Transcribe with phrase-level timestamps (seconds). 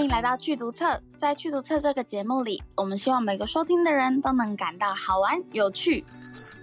[0.00, 0.98] 欢迎来到趣读册。
[1.18, 6.02] 在趣读册这个节目里，我们希望每个收听的人都能感到好玩有趣。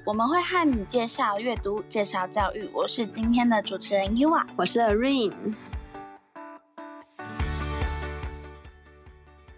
[0.08, 2.68] 我们会和你介绍阅读，介绍教育。
[2.74, 5.54] 我是今天的主持人 Yua，我是 Irene。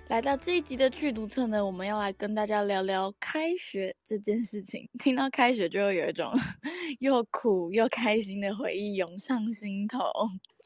[0.09, 4.89] 来到这一集的趣读册呢，我们要来跟大家聊聊开学这件事情。
[5.00, 6.30] 听到开学，就会有一种
[7.00, 10.00] 又苦又开心的回忆涌上心头。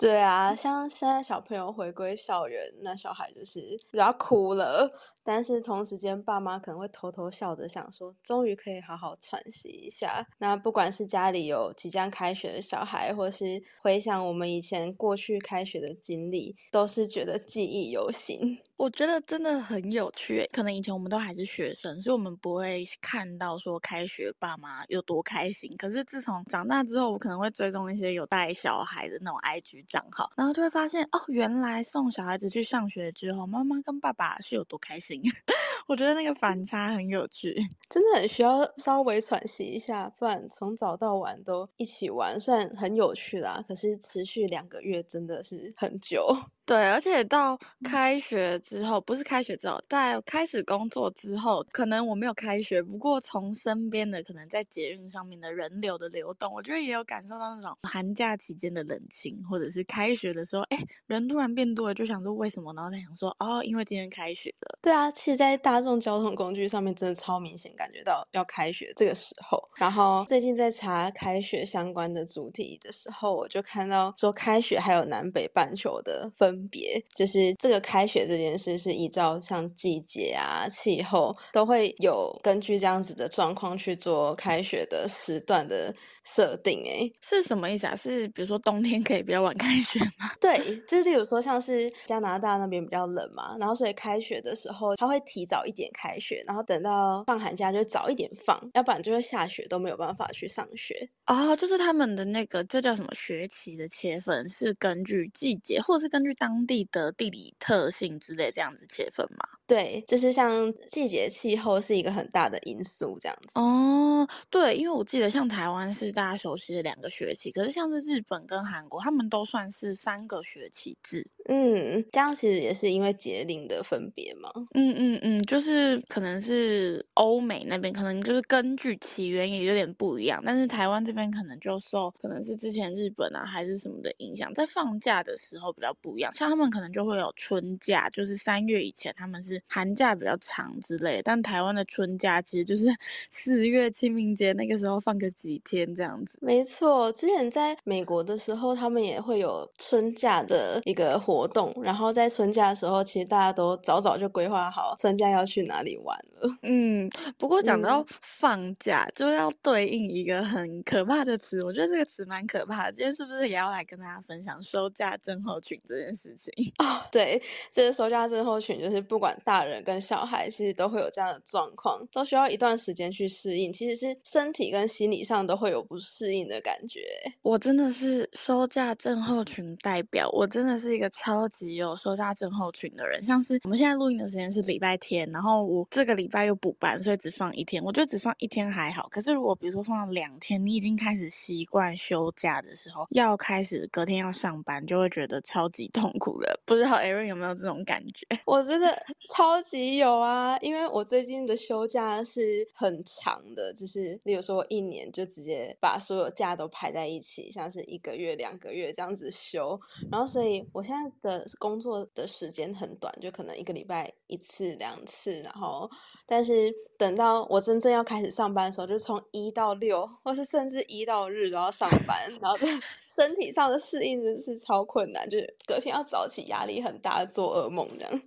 [0.03, 4.89] 对啊，像现在小朋友回归校园，那小孩就是只要哭了，
[5.23, 10.27] 但是同时间爸妈可能会偷偷笑着想说，终于可以好好喘息一下。
[10.39, 18.59] 那不管是家里有即将开学的小孩，或是回想我们以前过去开学的经历，都是觉得记忆犹新。
[18.75, 25.73] 我觉得真的很有趣，可能以前我们都还是学生，所以我们不会看到说开学爸妈有多开心。
[25.77, 29.85] 可是自从长大之后，我可能会追踪一些有带小孩的那种 IG。
[29.93, 35.21] 账号，然后就会发现哦，原来送小孩子去上学之后，妈妈跟爸爸是有多开心。
[35.87, 37.53] 我觉得那个反差很有趣，
[37.89, 46.25] 真的很需要稍微喘息一下，不然从早到晚都一起玩，算很有趣啦，可是持续两个月真的是很久。
[46.65, 62.73] 对，而且到开学之后，不是开学之后，在开始工作之后，可能我没有开学，不过从身边的可能在捷运上面的人流的流动，我觉得也有感受到那种寒假期间的冷清，或者是开学的时候，哎，人突然变多了，就想说为什么？
[62.73, 64.79] 然后在想说，哦，因为今天开学了。
[64.81, 69.61] 对啊，其实，在大众交通工具上面，真的超明显感觉到要开学这个时候。
[69.75, 76.52] 然后最近在查开学相关的主题的时候，我就看到说开学还有南北半球的分。
[76.53, 85.91] 分别就是这个开学这件事是依照像季节啊、气候都会有根据这样子的状况去做开学的时段的
[86.23, 86.83] 设定。
[86.87, 87.95] 哎，是什么意思啊？
[87.95, 90.29] 是比如说冬天可以比较晚开学吗？
[90.39, 101.09] 对，就是例如说像是加拿大那边比较冷嘛，然后所以开学的时候他会提早一点开学，然后等到放寒假就早一点放，要不然就会下雪都没有办法去上学。
[101.25, 106.33] 哦，就是他们的那个这叫什么学期的切分是根据季节，或者是根据。
[106.43, 109.47] 当地的地理特性之类这样子切分吗？
[109.65, 113.59] 对，就是像季节气候是一个很大的因素这样子。
[113.59, 121.25] 哦，对，因为我记得像台湾是大家熟悉的两个学期，可是像是日本跟韩国，他们都算是三个学期制。
[121.49, 124.49] 嗯，这样其实也是因为节令的分别嘛。
[124.73, 136.31] 嗯嗯嗯，就是可能是欧美那边可能就是根据起源也有点不一样，但是台湾这边可能就受可能是之前日本啊还是什么的影响，在放假的时候比较不一样。
[136.33, 142.85] 像他们可能就会有春假，就是三月以前他们是寒假比较长之类，但台湾的春假其实就是
[143.29, 146.37] 四月清明节那个时候放个几天这样子。
[146.41, 151.33] 没错，之前在美国的时候，他们也会有春假的一个活。
[151.33, 156.57] 活动，然后在春假的时候，其实大家都早早就规划好春假要去哪里玩了。
[156.61, 157.09] 嗯，
[157.39, 162.91] 不过讲到放假，嗯、就要对应一个很可怕的词，我觉得这个词蛮可怕的。
[162.91, 166.53] 今天是不是也要来跟大家分享收假症候群这件事情？
[166.77, 167.41] 哦，对，
[167.71, 173.71] 这个收假症候群就是不管大人跟小孩，其实都会有这样的状况，都需要一段时间去适应。
[173.71, 176.99] 其实是身体跟心理上都会有不适应的感觉。
[177.41, 181.09] 我真的是收假症候群代表，我真的是一个。
[181.13, 187.83] 超级有收假症候群的人，像是我们现在录音的时间是礼拜天，然后我这个礼拜又补班，所以只放一天。
[187.83, 196.59] 我觉得只放一天还好，可是如果比如说放了两天，你已经开始习惯休假的时候，要开始隔天要上班，就会觉得超级痛苦的。
[196.65, 198.25] 不知道 Aaron 有没有这种感觉？
[198.45, 198.87] 我真的
[199.33, 209.79] 超级有啊，因为我最近的休假是很长的，就是例如说我一年就直接把所有假都排在一起，像是一个月、两个月这样子休，
[210.11, 211.11] 然后所以我现在。
[211.21, 215.89] 的工作的时间很短，就可能一个礼拜一次两次，然后，
[216.25, 222.57] 但是等到我真正要开始上班的时候，就从一到六，或是甚至一到日都要上班，然后
[223.07, 228.21] 身体上的适应真是超困难，就是隔天要早起，压力很大，做噩梦这样。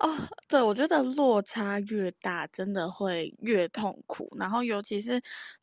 [0.00, 0.08] 哦，
[0.48, 4.28] 对，我觉得落差越大，真的会越痛苦。
[4.38, 5.18] 然后，尤其是，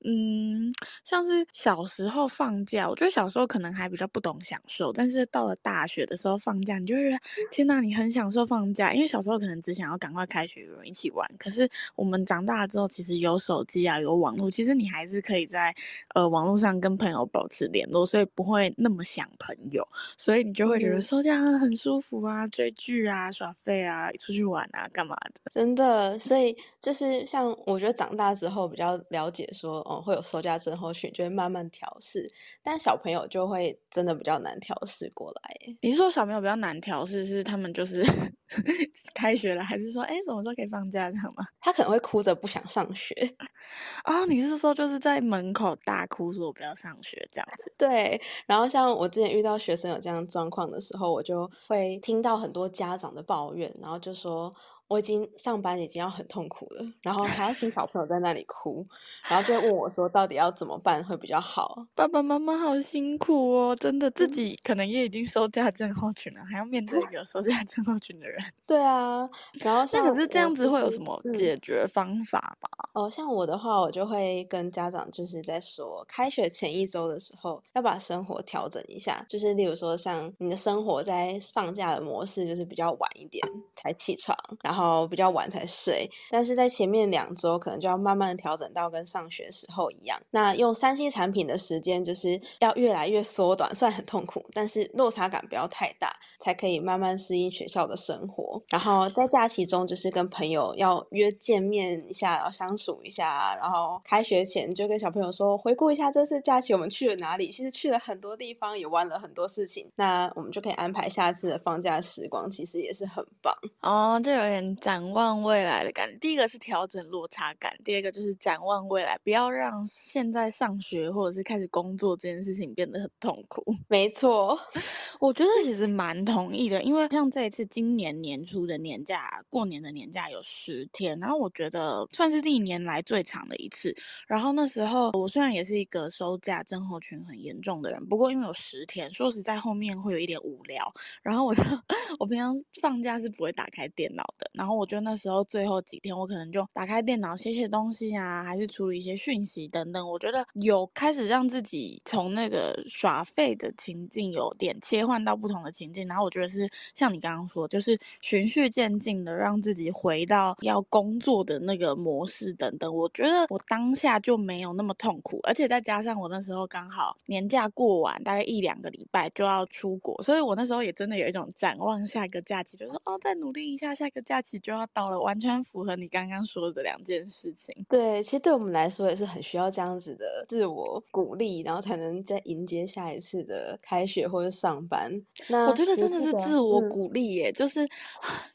[0.06, 0.72] 嗯，
[1.04, 7.19] 像是小时候放假，我觉得小时候可能还比较不懂享受，但是到了大学的时候放假，你就会觉得
[7.50, 11.28] 天哪，你很享受放假，因为小时候可能只想要赶快开学，有人一起玩。
[11.38, 15.74] 可是我们长大了之后，其实有手机啊，有网络，其实你还是可以在
[16.16, 19.86] 呃网络上跟朋友保持联络，所以不会那么想朋友，
[20.18, 23.72] 所以你就会觉得收假很舒服啊，追剧啊，耍废。
[23.72, 25.42] 费啊，出去玩啊，干嘛的？
[25.51, 32.31] 真的，所以就是像我觉得长大之后比较了解说，哦、嗯，会有收假症候群，就会慢慢调试。
[32.63, 35.75] 但小朋友就会真的比较难调试过来。
[35.81, 38.04] 你是说小朋友比较难调试，是他们就是
[39.13, 41.45] 开学了，还是说，哎，什么时候可以放假这样吗？
[41.60, 43.13] 他可能会哭着不想上学。
[44.06, 47.72] 哦，你是说就是在门口大哭说我不要上学这样子？
[47.78, 48.19] 对。
[48.45, 54.53] 然后像我之前遇到学生有这样状况的时候，我就会听到很多家长的抱怨，然后就说。
[54.91, 58.85] 我已经上班已经要很痛苦了，然后还要听小朋友在那里哭，
[59.29, 61.85] 然后就问我说到底要怎么办会比较好？
[61.95, 68.43] 爸爸妈妈好辛苦哦，真的自己可能也已经收假症候群了，还要面对一个收假症候群的人。
[68.67, 69.29] 对啊，
[69.61, 72.67] 然后像那可是这样子会有什么解决方法吗？
[72.91, 83.41] 哦，像我的话，我就会跟家长就是在说，开学前一周的时候要把生活调整一下，就是例如说像你的生活在放假的模式就是比较晚一点
[83.73, 84.81] 才起床，然后。
[84.81, 90.19] 哦，比较晚才睡，但是在前面两周可能就要慢慢的调整到跟上学时候一样。
[90.31, 98.60] 那用三 C 产品的时间就是要越来越缩短，虽然很痛苦，但是落差感不要太大，才可以慢慢适应学校的生活。
[98.72, 103.56] 然后在假期中就是跟朋友要约见面一下，然后相处一下。
[103.62, 109.92] 然后开学前就跟小朋友说，回顾一下这次假期我们去了哪里，其实去了很多地方，也玩了很多事情。
[109.95, 114.70] 那我们就可以安排下次的放假时光，其实也是很棒哦，这有点。
[114.77, 123.63] 展望未来的感觉，第一个是调整落差感，第二个就是展望未来，不要让现在上学或者是开始工作这件事情变得很痛苦。
[123.88, 124.59] 没错，
[125.19, 133.95] 我觉得其实蛮同意的，因为像这一次今年年初的年假，过年的年假有十天，然后我觉得算是历年来最长的一次。
[134.27, 141.63] 然后那时候我虽然也是一个收假症候群很严重的人，不过因为有十天，说实在后面会有一点无聊，然后我就
[142.19, 144.50] 我平常放假是不会打开电脑的。
[144.53, 150.09] 然后我觉得那时候最后几天，我可能就打开电脑写写东西啊，还是处理一些讯息等等。
[150.09, 156.07] 我觉得有开始让自己从那个耍废的情境有点切换到不同的情境。
[156.07, 162.94] 然后我觉得是像你刚刚说，就是循序渐进的让自己回到要工作的那个模式等等。
[162.95, 174.61] 我觉得我当下就没有那么痛苦，而且再加上我那时候刚好年假过完，大概一两个礼拜就要出国，所以我那时候也真的有一种展望下一个假期，就是说哦，再努力一下，下一个假期。
[174.61, 177.83] 就要到了，完全符合你刚刚说的两件事情。
[177.89, 185.11] 对，其实对我们来说也是很需要这样子的自我鼓励，然后才能再迎接下一次的开学或者上班。
[185.49, 187.88] 那我觉得真的是自我鼓励耶，嗯、就是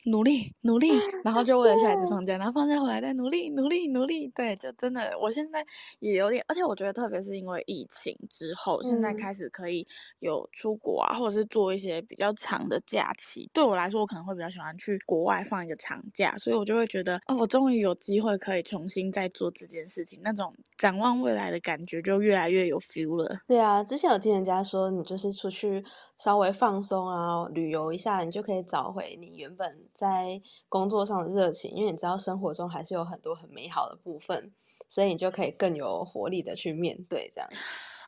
[0.05, 0.91] 努力努力，
[1.25, 4.29] 然后就为了下一次放假，然后放假回来再努力努力努力。
[4.29, 5.67] 对，就真的，我现在
[5.99, 9.87] 也有点，而且我觉得特别是因为疫情之后，现在开始可以
[10.21, 13.51] 有出国啊，或者是做一些比较长的假期。
[13.53, 15.87] 对我来说，我可能会比较喜欢去国外放一个。
[15.87, 23.39] 长假，所以我就会觉得，哦，我终于有机会可以重新再做这件事情，那种展望未来的感觉就越来越有 feel 了。
[23.47, 25.85] 对啊，之前有听人家说，你就是出去
[26.19, 34.51] 稍微放松啊，旅游一下，你就可以找回你原本在工作上的热情，因为你知道生活中还是有很多很美好的部分，
[34.89, 37.49] 所以你就可以更有活力的去面对这样。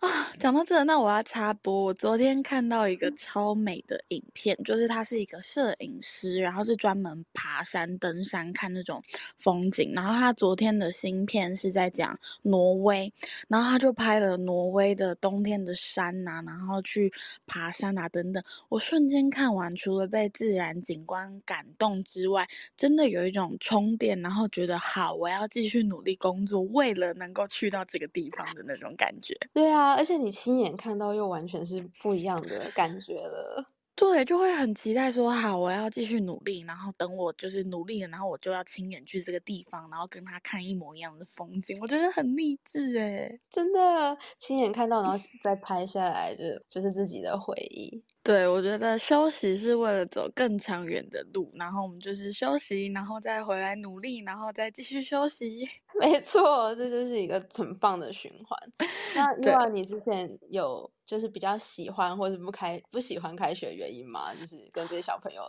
[0.01, 1.83] 啊，讲到这个，那我要插播。
[1.87, 9.03] 我昨天看到一个超美的影片，就是他是一个摄影师，然后是专门爬山、登山看那种
[9.37, 9.93] 风景。
[9.95, 13.13] 然后他昨天的新片是在讲挪威，
[13.49, 17.13] 然后他就拍了挪威的冬天的山呐、啊，然后去
[17.49, 18.41] 爬山啊等等。
[18.69, 29.37] 我瞬间看完，除了被自然景观感动之外，真的有一种充电，然后觉得好，我要继续努力工作，为了能够去到这个地方的那种感觉。
[29.53, 29.88] 对啊。
[29.95, 33.65] 而且你亲眼看到，又完全是不一样的感觉了。
[33.99, 41.77] 对，就会很期待说，好，我要继续努力，然后等我就是努力了，然后我就要亲眼去这个地方，然后跟他看一模一样的风景。
[41.81, 48.01] 我觉得很励志诶，真的亲眼看到，然后再拍下来就，就就是自己的回忆。
[48.23, 55.69] 对，我觉得休息是为了走更长远的路，然后我们就是休息，然后再回来努力，然后再继续休息。
[55.99, 58.57] 没错，这就是一个很棒的循环。
[59.17, 64.35] 那另外，你之前有就是比较喜欢或者不开不喜欢开学的原因吗？
[64.35, 65.43] 就是跟这些小朋友。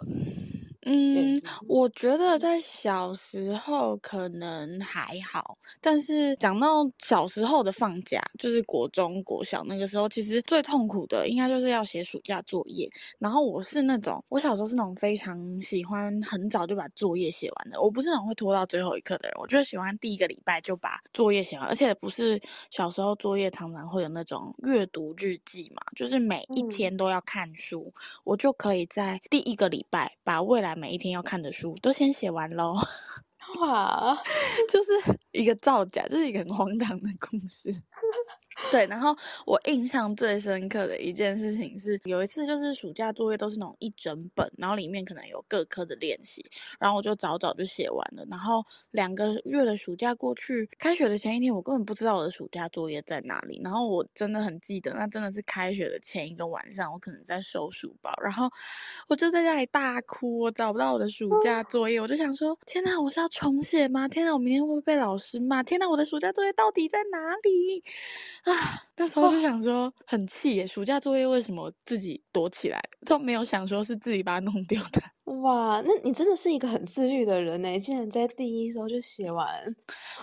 [0.86, 1.36] 嗯，
[1.68, 12.90] 我觉得在小时候可能还好，但是讲到小时候的放假，就是国中、国小那个时候，其实最痛苦的应该就是要写暑假作业。
[13.18, 19.38] 然后我是那种，我小时候是那种非常喜欢很早就把作业写完的，我不是那种会拖到最后一刻的人。
[19.42, 30.69] 我就喜欢第一个礼拜就把作业写完，而且不是小时候作业常常会有那种阅读日记嘛，就是每一天都要看书，嗯、我就可以在第一个礼拜把未来。
[30.70, 32.76] 来每一天要看的书都先写完喽。
[33.60, 34.16] 哇，
[34.70, 37.72] 就是一个造假，就是一个很荒唐的故事。
[38.72, 46.46] 对，然后我印象最深刻的一件事情是，有一次就是暑假作业都是那种一整本，然后里面可能有各科的练习，
[46.80, 48.24] 然后我就早早就写完了。
[48.30, 53.60] 然后两个月的暑假过去，开学的前一天，我根本不知道我的暑假作业在哪里。
[53.63, 58.51] 然后我真的很记得，那真的是开学的前一个晚上，我可能在收书包，然后
[59.08, 64.08] 我就在家里大哭，我找不到我的暑假 作业，我就想说，天哪，我是要重写吗？
[64.08, 65.63] 天哪，我明天会不会被老师骂？
[65.63, 67.84] 天哪，我的暑假作业到底在哪里？
[68.51, 75.01] 啊，那时候就想说很气耶，暑假作业为什么自己躲起来，都没有想说是自己把它弄丢的。
[75.41, 79.48] 哇，那你真的是一个很自律的人呢，竟然在第一周就写完。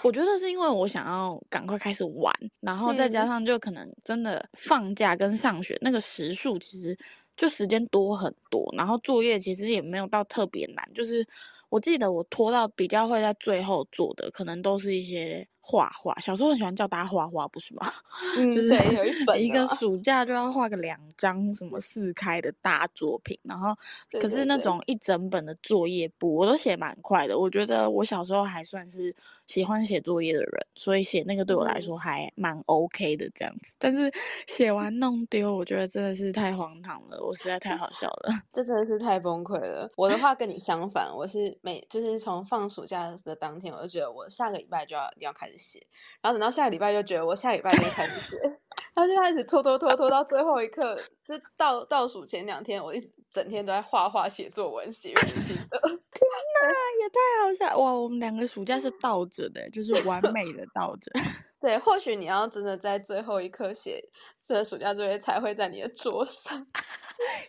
[0.03, 6.97] 我觉得是因为我想要赶快开始玩，然后再加上就可能真的放假跟上学、嗯、那个时数其实
[7.37, 11.27] 就时间多很多，然后作业其实也没有到特别难，就是
[11.69, 15.47] 我记得我拖到比较会在最后做的，可能都是一些。
[15.69, 17.83] 画画，小时候很喜欢叫大家画画，不是吗？
[18.39, 23.77] 嗯、就是有一 本一个暑假就要画个两张什么四开的大作品，然后
[24.21, 27.37] 可是那种一整本的作业簿，我都写蛮快的。
[27.37, 29.13] 我觉得我小时候还算是
[29.47, 33.73] 喜欢写作业的人，所以写那个对我来说还蛮 OK 的这样子。
[33.73, 34.13] 嗯、但是
[34.47, 39.89] 写完弄丢，我觉得真的是太荒唐了，我实在太好笑了，这真的是太崩溃了。
[39.97, 45.56] 我的话跟你相反，我是每就是从放暑假的当天，我就觉得我下个礼拜就要要开始。
[45.57, 45.87] 写，
[46.21, 48.37] 然后等到下个礼拜就觉得我下礼拜就开始写，
[48.95, 53.01] 然后就开始拖拖拖拖到最后一刻，就倒倒数前两天，我一
[53.33, 55.81] 整天都在画画、写作文、写日记的。
[56.17, 56.27] 天
[56.63, 56.69] 哪，
[57.01, 57.93] 也太好笑哇！
[57.93, 61.11] 我们两个暑假是倒着的，就是完美的倒着。
[61.61, 64.03] 对，或许你要真的在最后一刻写，
[64.39, 66.67] 这暑假作业才会在你的桌上。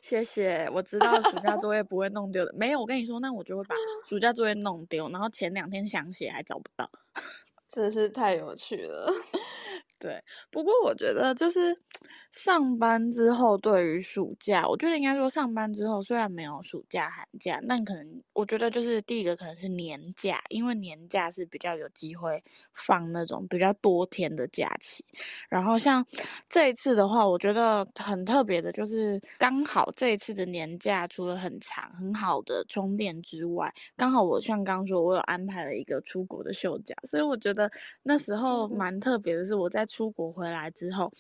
[0.02, 2.54] 谢谢，我知道暑假作业不会弄丢的。
[2.58, 6.90] 没有，我跟你说，那我就会把暑假作业弄丢，然后前两天想写还找不到。
[7.78, 9.08] 真是太有趣了。
[10.00, 11.76] 对，不过我觉得就是
[12.32, 22.44] 上班之后，对于暑假，我觉得应该说上班之后，虽然没有暑假寒假，但可能我觉得就是第一个可能是年假，因为年假是比较有机会
[22.76, 25.04] 放那种比较多天的假期。
[25.50, 26.06] 然后像
[26.48, 37.72] 这一次的话，我觉得很特别的就是刚好这一次的年假除了很长很好的充电之外，刚好我像刚刚说，我有安排了一个出国的休假，所以我觉得
[38.04, 39.87] 那时候蛮特别的是我在。
[39.88, 41.12] 出国回来之后，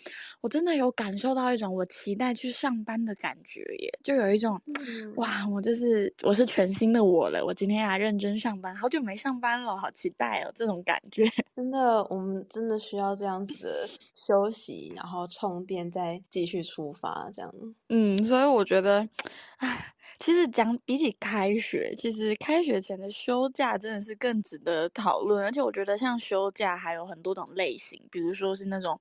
[0.41, 11.25] 我真的有感受到一种我期待去上班的感觉耶，就有一种、嗯、哇，我就是我是全新的我了，我今天来认真上班，好久没上班了，好期待哦，这种感觉。
[11.55, 17.53] 真的，我们真的需要这样子的休息，然后充电，再继续出发，这样。
[17.89, 19.07] 嗯，所以我觉得，
[19.57, 19.93] 唉。
[20.19, 28.99] 其实讲比起开学，其实开学前的休假真的是更值得讨论，而且我觉得像休假还有很多种类型，比如说是那种。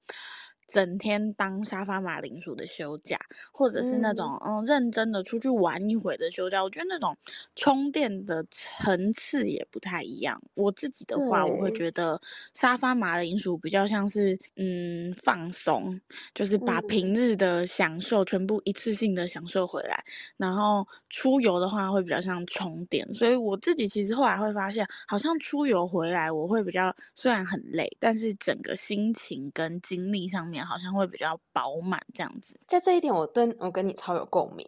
[0.66, 3.18] 整天当沙发马铃薯的休假，
[3.52, 7.16] 或者是那种嗯，嗯认真的出去玩一回的休假，我觉得那种
[7.54, 10.42] 充电的层次也不太一样。
[10.54, 12.20] 我自己的话，我会觉得
[12.52, 16.00] 沙发马铃薯比较像是嗯放松，
[16.34, 20.04] 就是把平日的享受全部一次性的享受回来。
[20.36, 30.55] 然后出游的话会比较像充电，所以我自己其实后来会发现，好像出游回来我会比较虽然很累，但是整个心情跟精力上面。
[30.64, 34.64] 好像会比较饱满这样子，在这一点我对我跟你超有共鸣，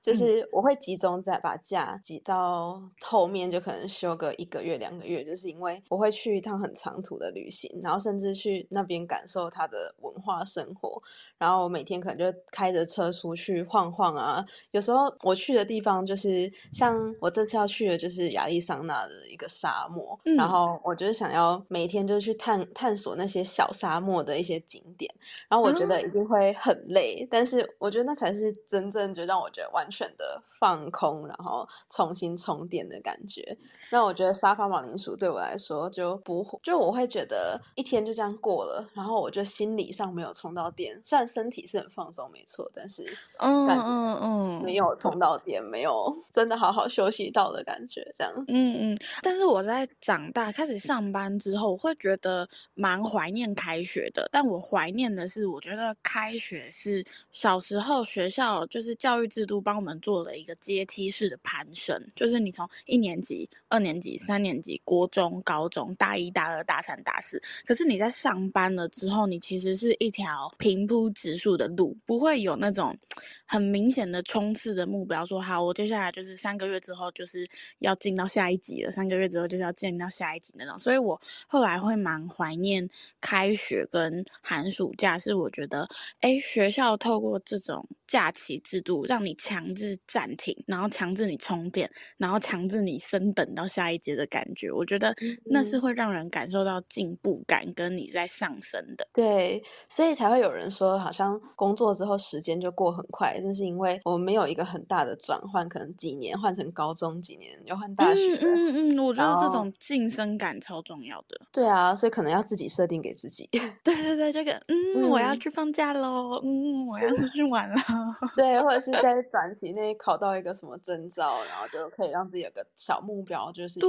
[0.00, 11.02] 就是我会集中在把假挤到后面，就可能休个一个月两个月，就是因为我会去一趟很长途的旅行，然后甚至去那边感受它的文化生活，
[11.38, 25.14] 然后我每天可能就开着车出去晃晃啊，有时候我去的地方就是像我这次要去的就是亚利桑那的一个沙漠，嗯、然后我就是想要每天就去探探索那些小沙漠的一些景点。
[25.48, 33.56] 然后我觉得一定会很累，嗯、但是我觉得那才是真正就让我觉得完全的放空，然后重新充电的感觉。
[33.90, 43.04] 那我觉得沙发马铃薯对我来说就不就我会觉得一天就这样过了，然后我觉得心理上没有充到电，虽然身体是很放松没错，但是
[43.38, 48.98] 嗯嗯嗯没有充到电，没有真的好好休息到的感觉，这样嗯嗯。
[49.22, 55.19] 但是我在长大开始上班之后，我会觉得蛮怀念开学的，但我怀念的。
[55.20, 72.96] 的是，我觉得开学是小时候学校就是教育制度帮我们做了一个阶梯式的攀升，就是你从一年级、二年级、三年级、国中、高中、大一、大二、大三、大四，可是你在上班了之后，你其实是一条平铺直述的路，不会有那种
[73.44, 77.46] 很明显的冲刺的目标，说好，我接下来就是三个月之后就是
[77.80, 82.88] 要进到下一级了，三个月之后就是要进到下一级那种，所以我后来会蛮怀念
[83.20, 85.88] 开学跟寒暑假，是我觉得，
[86.20, 95.14] 哎，学校透过这种假期制度，让你强制暂停，然后强制你充电，然后强制你升等到下一阶的感觉，我觉得
[95.44, 99.06] 那是会让人感受到进步感跟你在上升的。
[99.12, 108.36] 对，所以才会有人说，好像工作之后时间就过很快，那是因为我们没有一个很大的转换，可能几年换成高中，几年又换大学。
[108.36, 111.40] 嗯嗯嗯，我觉得这种晋升感超重要的。
[111.52, 113.48] 对啊，所以可能要自己设定给自己。
[113.50, 117.76] 对 对对，这个嗯，嗯，我要去放假喽，嗯，我要出去玩了。
[118.36, 123.88] 对，或者是 在短期内考到一个什么证照，然后就可以让自己有个小目标，就是对，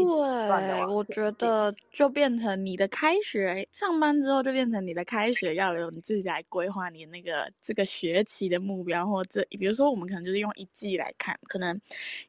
[0.87, 11.79] 我觉得就变成你的开学，上班之后就变成你的开学要由你自己来规划你那个这个学期的目标，或者比如说我们可能就是用一季来看，可能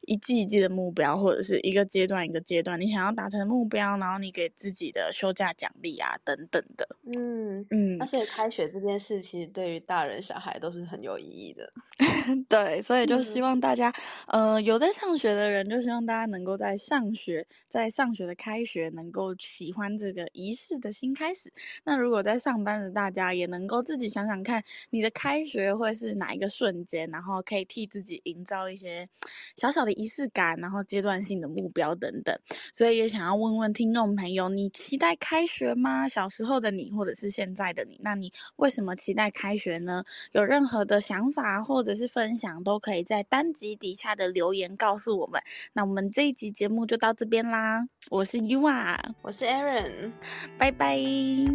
[0.01, 7.65] 一季一季的目标，或者是一个阶段一个阶段你想要达成目标，然后你给自己的休假奖励啊等等的，嗯。
[7.69, 11.71] 嗯，而且开学这件事其实对于大人小孩都是很有意义的。
[12.47, 13.93] 对，所以就希望大家，
[14.27, 21.51] 嗯、呃，有在上学的人，就希望大家能够在上学，在上学的开学，能够喜欢这个仪式的新开始。
[21.83, 29.09] 那如果在上班的大家，也能够自己想想看，你的开学会是哪一个瞬间，然后可以替自己营造一些
[29.57, 32.39] 小小的仪式感，然后阶段性的目标等等。
[32.71, 36.07] 所以也想要问问听众朋友，你期待开学吗？
[36.07, 40.03] 小时候的你，或者是现在的你，那你为什么期待开学呢？
[40.31, 45.41] 有任何的想法或者是分享，都可以在单集底下的留言告诉我们。
[45.73, 50.11] 那我们这一集节目就到这边啦，我是 Yua，我是 Aaron，
[50.57, 50.97] 拜拜，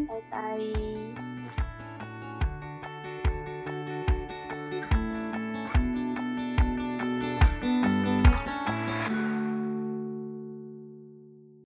[0.09, 1.68] 拜拜。